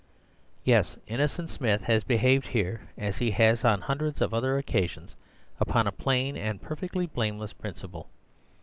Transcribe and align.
"Yes, 0.63 0.97
Innocent 1.05 1.47
Smith 1.47 1.83
has 1.83 2.03
behaved 2.03 2.47
here, 2.47 2.89
as 2.97 3.19
he 3.19 3.29
has 3.29 3.63
on 3.63 3.81
hundreds 3.81 4.19
of 4.19 4.33
other 4.33 4.57
occasions, 4.57 5.15
upon 5.59 5.85
a 5.85 5.91
plain 5.91 6.35
and 6.35 6.59
perfectly 6.59 7.05
blameless 7.05 7.53
principle. 7.53 8.09